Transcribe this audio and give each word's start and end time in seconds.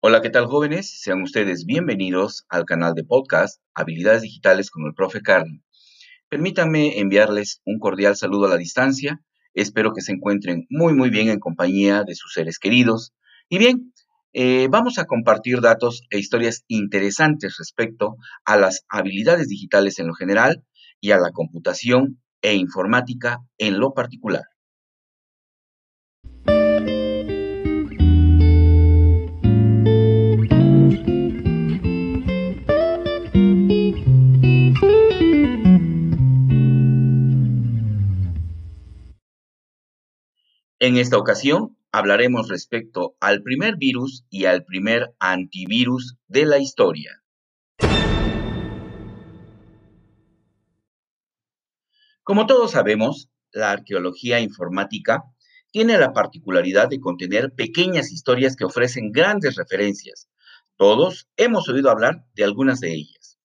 Hola, 0.00 0.22
¿qué 0.22 0.30
tal 0.30 0.46
jóvenes? 0.46 1.00
Sean 1.00 1.22
ustedes 1.22 1.66
bienvenidos 1.66 2.44
al 2.48 2.64
canal 2.66 2.94
de 2.94 3.02
podcast 3.02 3.60
Habilidades 3.74 4.22
Digitales 4.22 4.70
con 4.70 4.86
el 4.86 4.94
profe 4.94 5.22
Carly. 5.22 5.64
Permítanme 6.28 7.00
enviarles 7.00 7.62
un 7.64 7.80
cordial 7.80 8.14
saludo 8.14 8.46
a 8.46 8.50
la 8.50 8.58
distancia. 8.58 9.20
Espero 9.54 9.92
que 9.92 10.00
se 10.00 10.12
encuentren 10.12 10.68
muy, 10.70 10.94
muy 10.94 11.10
bien 11.10 11.28
en 11.30 11.40
compañía 11.40 12.04
de 12.04 12.14
sus 12.14 12.32
seres 12.32 12.60
queridos. 12.60 13.12
Y 13.48 13.58
bien, 13.58 13.92
eh, 14.34 14.68
vamos 14.70 15.00
a 15.00 15.06
compartir 15.06 15.60
datos 15.60 16.04
e 16.10 16.18
historias 16.20 16.62
interesantes 16.68 17.56
respecto 17.58 18.14
a 18.44 18.56
las 18.56 18.84
habilidades 18.88 19.48
digitales 19.48 19.98
en 19.98 20.06
lo 20.06 20.14
general 20.14 20.62
y 21.00 21.10
a 21.10 21.18
la 21.18 21.32
computación 21.32 22.22
e 22.40 22.54
informática 22.54 23.40
en 23.58 23.80
lo 23.80 23.94
particular. 23.94 24.44
En 40.80 40.96
esta 40.96 41.18
ocasión 41.18 41.76
hablaremos 41.90 42.48
respecto 42.48 43.16
al 43.18 43.42
primer 43.42 43.76
virus 43.78 44.24
y 44.30 44.44
al 44.44 44.64
primer 44.64 45.12
antivirus 45.18 46.14
de 46.28 46.46
la 46.46 46.58
historia. 46.58 47.20
Como 52.22 52.46
todos 52.46 52.70
sabemos, 52.70 53.28
la 53.50 53.72
arqueología 53.72 54.38
informática 54.38 55.24
tiene 55.72 55.98
la 55.98 56.12
particularidad 56.12 56.88
de 56.88 57.00
contener 57.00 57.52
pequeñas 57.54 58.12
historias 58.12 58.54
que 58.54 58.64
ofrecen 58.64 59.10
grandes 59.10 59.56
referencias. 59.56 60.28
Todos 60.76 61.28
hemos 61.36 61.68
oído 61.68 61.90
hablar 61.90 62.24
de 62.34 62.44
algunas 62.44 62.78
de 62.78 62.92
ellas. 62.92 63.40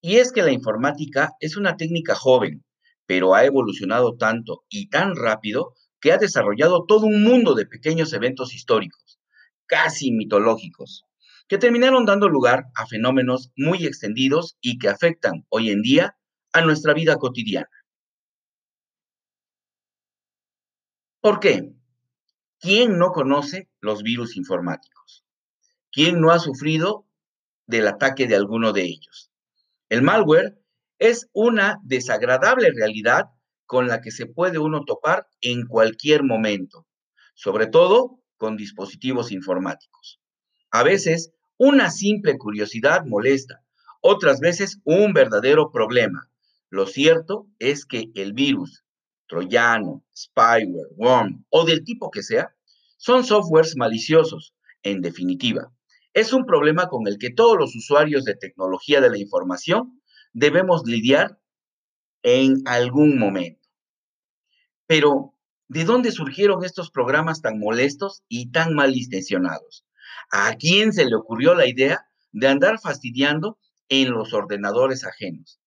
Y 0.00 0.16
es 0.16 0.32
que 0.32 0.42
la 0.42 0.52
informática 0.52 1.34
es 1.38 1.58
una 1.58 1.76
técnica 1.76 2.14
joven, 2.14 2.64
pero 3.04 3.34
ha 3.34 3.44
evolucionado 3.44 4.16
tanto 4.16 4.64
y 4.70 4.88
tan 4.88 5.16
rápido 5.16 5.74
que 6.00 6.12
ha 6.12 6.18
desarrollado 6.18 6.84
todo 6.86 7.06
un 7.06 7.22
mundo 7.22 7.54
de 7.54 7.66
pequeños 7.66 8.12
eventos 8.12 8.54
históricos, 8.54 9.18
casi 9.66 10.12
mitológicos, 10.12 11.04
que 11.48 11.58
terminaron 11.58 12.04
dando 12.06 12.28
lugar 12.28 12.66
a 12.74 12.86
fenómenos 12.86 13.52
muy 13.56 13.86
extendidos 13.86 14.56
y 14.60 14.78
que 14.78 14.88
afectan 14.88 15.46
hoy 15.48 15.70
en 15.70 15.82
día 15.82 16.16
a 16.52 16.60
nuestra 16.60 16.92
vida 16.94 17.16
cotidiana. 17.16 17.70
¿Por 21.20 21.40
qué? 21.40 21.72
¿Quién 22.60 22.98
no 22.98 23.10
conoce 23.10 23.68
los 23.80 24.02
virus 24.02 24.36
informáticos? 24.36 25.24
¿Quién 25.92 26.20
no 26.20 26.30
ha 26.30 26.38
sufrido 26.38 27.06
del 27.66 27.88
ataque 27.88 28.26
de 28.26 28.36
alguno 28.36 28.72
de 28.72 28.82
ellos? 28.82 29.30
El 29.88 30.02
malware 30.02 30.58
es 30.98 31.28
una 31.32 31.78
desagradable 31.82 32.70
realidad 32.72 33.26
con 33.66 33.88
la 33.88 34.00
que 34.00 34.10
se 34.10 34.26
puede 34.26 34.58
uno 34.58 34.84
topar 34.84 35.26
en 35.40 35.66
cualquier 35.66 36.22
momento, 36.22 36.86
sobre 37.34 37.66
todo 37.66 38.20
con 38.36 38.56
dispositivos 38.56 39.32
informáticos. 39.32 40.20
A 40.70 40.82
veces, 40.82 41.32
una 41.58 41.90
simple 41.90 42.38
curiosidad 42.38 43.04
molesta, 43.04 43.62
otras 44.00 44.40
veces 44.40 44.80
un 44.84 45.12
verdadero 45.12 45.70
problema. 45.70 46.30
Lo 46.70 46.86
cierto 46.86 47.48
es 47.58 47.84
que 47.84 48.10
el 48.14 48.32
virus, 48.32 48.84
troyano, 49.26 50.04
spyware, 50.16 50.88
worm 50.96 51.44
o 51.50 51.64
del 51.64 51.82
tipo 51.84 52.10
que 52.10 52.22
sea, 52.22 52.54
son 52.98 53.24
softwares 53.24 53.76
maliciosos, 53.76 54.54
en 54.82 55.00
definitiva. 55.00 55.72
Es 56.12 56.32
un 56.32 56.46
problema 56.46 56.88
con 56.88 57.06
el 57.06 57.18
que 57.18 57.30
todos 57.30 57.58
los 57.58 57.74
usuarios 57.74 58.24
de 58.24 58.36
tecnología 58.36 59.00
de 59.00 59.10
la 59.10 59.18
información 59.18 60.00
debemos 60.32 60.82
lidiar 60.86 61.38
en 62.22 62.62
algún 62.66 63.18
momento. 63.18 63.65
Pero, 64.86 65.34
¿de 65.68 65.84
dónde 65.84 66.12
surgieron 66.12 66.64
estos 66.64 66.90
programas 66.90 67.42
tan 67.42 67.58
molestos 67.58 68.22
y 68.28 68.50
tan 68.50 68.74
mal 68.74 68.96
intencionados? 68.96 69.84
¿A 70.30 70.54
quién 70.54 70.92
se 70.92 71.06
le 71.06 71.14
ocurrió 71.14 71.54
la 71.54 71.66
idea 71.66 72.06
de 72.32 72.48
andar 72.48 72.78
fastidiando 72.80 73.58
en 73.88 74.10
los 74.12 74.32
ordenadores 74.32 75.04
ajenos? 75.04 75.60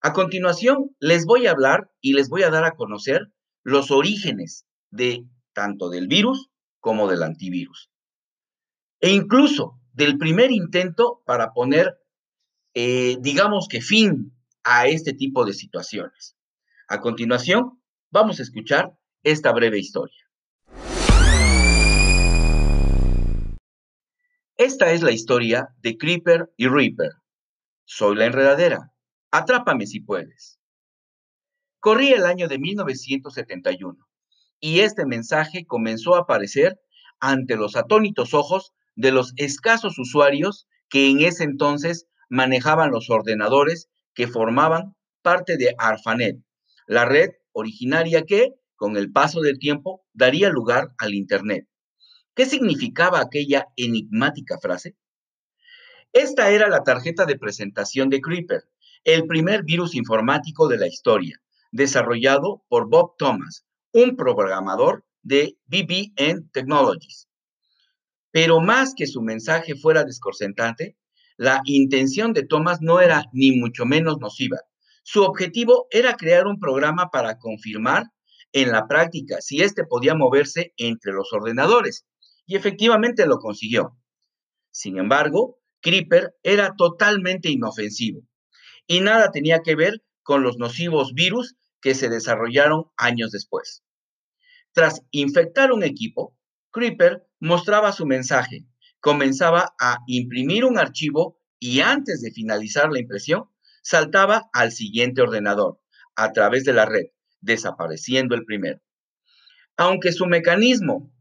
A 0.00 0.12
continuación, 0.12 0.96
les 0.98 1.26
voy 1.26 1.46
a 1.46 1.52
hablar 1.52 1.90
y 2.00 2.14
les 2.14 2.28
voy 2.28 2.42
a 2.42 2.50
dar 2.50 2.64
a 2.64 2.74
conocer 2.74 3.32
los 3.62 3.90
orígenes 3.90 4.66
de 4.90 5.24
tanto 5.52 5.90
del 5.90 6.08
virus 6.08 6.50
como 6.80 7.08
del 7.08 7.22
antivirus. 7.22 7.90
E 9.00 9.10
incluso 9.10 9.78
del 9.92 10.18
primer 10.18 10.50
intento 10.50 11.22
para 11.26 11.52
poner, 11.52 11.98
eh, 12.74 13.16
digamos 13.20 13.68
que 13.68 13.80
fin 13.80 14.32
a 14.64 14.86
este 14.86 15.12
tipo 15.12 15.44
de 15.44 15.52
situaciones. 15.52 16.36
A 16.88 17.00
continuación, 17.00 17.81
vamos 18.12 18.38
a 18.38 18.42
escuchar 18.42 18.92
esta 19.24 19.52
breve 19.52 19.78
historia. 19.78 20.20
Esta 24.56 24.92
es 24.92 25.02
la 25.02 25.10
historia 25.10 25.68
de 25.78 25.96
Creeper 25.96 26.52
y 26.56 26.68
Reaper. 26.68 27.12
Soy 27.84 28.14
la 28.14 28.26
enredadera. 28.26 28.92
Atrápame 29.32 29.86
si 29.86 30.00
puedes. 30.00 30.60
Corría 31.80 32.16
el 32.16 32.26
año 32.26 32.46
de 32.48 32.58
1971 32.58 33.98
y 34.60 34.80
este 34.80 35.06
mensaje 35.06 35.64
comenzó 35.66 36.14
a 36.14 36.20
aparecer 36.20 36.80
ante 37.18 37.56
los 37.56 37.76
atónitos 37.76 38.34
ojos 38.34 38.72
de 38.94 39.10
los 39.10 39.32
escasos 39.36 39.98
usuarios 39.98 40.68
que 40.88 41.08
en 41.08 41.22
ese 41.22 41.44
entonces 41.44 42.06
manejaban 42.28 42.90
los 42.90 43.10
ordenadores 43.10 43.88
que 44.14 44.28
formaban 44.28 44.94
parte 45.22 45.56
de 45.56 45.74
ARFANET, 45.78 46.36
la 46.86 47.06
red 47.06 47.30
originaria 47.52 48.24
que, 48.24 48.54
con 48.76 48.96
el 48.96 49.12
paso 49.12 49.40
del 49.40 49.58
tiempo, 49.58 50.04
daría 50.12 50.50
lugar 50.50 50.94
al 50.98 51.14
Internet. 51.14 51.66
¿Qué 52.34 52.46
significaba 52.46 53.20
aquella 53.20 53.68
enigmática 53.76 54.58
frase? 54.58 54.96
Esta 56.12 56.50
era 56.50 56.68
la 56.68 56.82
tarjeta 56.82 57.24
de 57.26 57.38
presentación 57.38 58.10
de 58.10 58.20
Creeper, 58.20 58.64
el 59.04 59.26
primer 59.26 59.64
virus 59.64 59.94
informático 59.94 60.68
de 60.68 60.78
la 60.78 60.86
historia, 60.86 61.40
desarrollado 61.70 62.64
por 62.68 62.88
Bob 62.88 63.16
Thomas, 63.18 63.66
un 63.92 64.16
programador 64.16 65.04
de 65.22 65.56
BBN 65.66 66.50
Technologies. 66.52 67.28
Pero 68.30 68.60
más 68.60 68.94
que 68.94 69.06
su 69.06 69.22
mensaje 69.22 69.74
fuera 69.74 70.04
desconcertante, 70.04 70.96
la 71.36 71.60
intención 71.64 72.32
de 72.32 72.44
Thomas 72.44 72.80
no 72.80 73.00
era 73.00 73.24
ni 73.32 73.52
mucho 73.52 73.84
menos 73.84 74.18
nociva. 74.18 74.58
Su 75.02 75.22
objetivo 75.22 75.86
era 75.90 76.16
crear 76.16 76.46
un 76.46 76.58
programa 76.58 77.10
para 77.10 77.38
confirmar 77.38 78.04
en 78.52 78.70
la 78.70 78.86
práctica 78.86 79.40
si 79.40 79.62
éste 79.62 79.84
podía 79.84 80.14
moverse 80.14 80.72
entre 80.76 81.12
los 81.12 81.32
ordenadores, 81.32 82.06
y 82.46 82.56
efectivamente 82.56 83.26
lo 83.26 83.38
consiguió. 83.38 83.96
Sin 84.70 84.98
embargo, 84.98 85.58
Creeper 85.80 86.36
era 86.42 86.74
totalmente 86.76 87.50
inofensivo 87.50 88.22
y 88.86 89.00
nada 89.00 89.30
tenía 89.30 89.60
que 89.62 89.74
ver 89.74 90.02
con 90.22 90.42
los 90.42 90.56
nocivos 90.58 91.14
virus 91.14 91.56
que 91.80 91.94
se 91.94 92.08
desarrollaron 92.08 92.84
años 92.96 93.32
después. 93.32 93.82
Tras 94.72 95.02
infectar 95.10 95.72
un 95.72 95.82
equipo, 95.82 96.36
Creeper 96.70 97.26
mostraba 97.40 97.92
su 97.92 98.06
mensaje, 98.06 98.66
comenzaba 99.00 99.74
a 99.80 99.98
imprimir 100.06 100.64
un 100.64 100.78
archivo 100.78 101.38
y 101.58 101.80
antes 101.80 102.22
de 102.22 102.30
finalizar 102.30 102.90
la 102.90 103.00
impresión, 103.00 103.50
saltaba 103.82 104.48
al 104.52 104.72
siguiente 104.72 105.22
ordenador 105.22 105.80
a 106.16 106.32
través 106.32 106.64
de 106.64 106.72
la 106.72 106.86
red, 106.86 107.06
desapareciendo 107.40 108.34
el 108.34 108.44
primero. 108.44 108.80
Aunque 109.76 110.12
su 110.12 110.26
mecanismo 110.26 111.12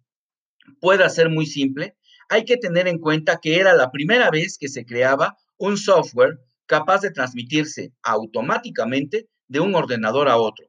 pueda 0.80 1.10
ser 1.10 1.30
muy 1.30 1.46
simple, 1.46 1.98
hay 2.30 2.46
que 2.46 2.58
tener 2.58 2.88
en 2.88 3.00
cuenta 3.00 3.40
que 3.42 3.60
era 3.60 3.74
la 3.74 3.92
primera 3.92 4.30
vez 4.30 4.58
que 4.58 4.70
se 4.70 4.86
creaba 4.86 5.38
un 5.58 5.78
software 5.78 6.40
capaz 6.66 7.02
de 7.02 7.12
transmitirse 7.12 7.94
automáticamente 8.04 9.28
de 9.48 9.60
un 9.60 9.76
ordenador 9.76 10.30
a 10.30 10.38
otro. 10.38 10.66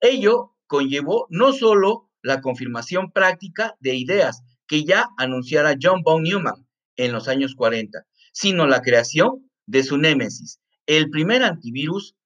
Ello 0.00 0.56
conllevó 0.66 1.26
no 1.28 1.52
solo 1.52 2.10
la 2.22 2.40
confirmación 2.40 3.12
práctica 3.12 3.76
de 3.80 3.94
ideas 3.94 4.42
que 4.66 4.84
ya 4.84 5.08
anunciara 5.18 5.76
John 5.80 6.02
von 6.02 6.22
Neumann 6.22 6.66
en 6.96 7.12
los 7.12 7.28
años 7.28 7.54
40, 7.54 8.06
sino 8.32 8.66
la 8.66 8.80
creación 8.82 9.50
de 9.66 9.82
su 9.82 9.98
némesis, 9.98 10.60
el 10.88 11.10
primer 11.10 11.44
antivirus 11.44 12.16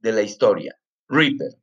de 0.00 0.10
la 0.10 0.22
historia, 0.22 0.76
Reaper. 1.08 1.56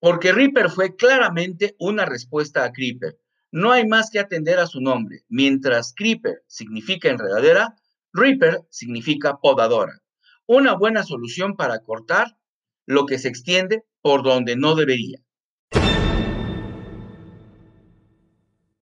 Porque 0.00 0.32
Reaper 0.32 0.70
fue 0.70 0.96
claramente 0.96 1.76
una 1.78 2.04
respuesta 2.04 2.64
a 2.64 2.72
Creeper. 2.72 3.16
No 3.52 3.70
hay 3.70 3.86
más 3.86 4.10
que 4.10 4.18
atender 4.18 4.58
a 4.58 4.66
su 4.66 4.80
nombre. 4.80 5.24
Mientras 5.28 5.94
Creeper 5.94 6.42
significa 6.48 7.08
enredadera, 7.08 7.76
Reaper 8.12 8.62
significa 8.70 9.36
podadora. 9.36 10.02
Una 10.46 10.74
buena 10.74 11.04
solución 11.04 11.56
para 11.56 11.84
cortar 11.84 12.36
lo 12.86 13.06
que 13.06 13.20
se 13.20 13.28
extiende 13.28 13.84
por 14.00 14.24
donde 14.24 14.56
no 14.56 14.74
debería. 14.74 15.22